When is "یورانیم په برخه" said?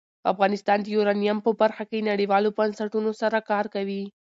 0.95-1.83